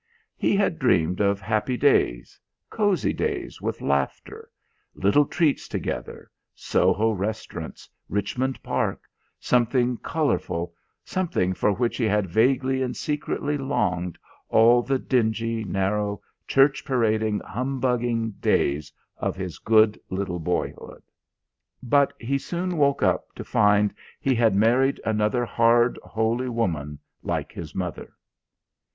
[0.35, 2.39] He had dreamed of happy days,
[2.71, 4.49] cosy days with laughter;
[4.95, 9.03] little treats together Soho restaurants, Richmond Park,
[9.39, 10.73] something colourful,
[11.05, 14.17] something for which he had vaguely and secretly longed
[14.49, 21.03] all the dingy, narrow, church parading, humbugging days of his good little boyhood.
[21.83, 27.51] But he soon woke up to find he had married another hard holy woman like
[27.51, 28.13] his mother.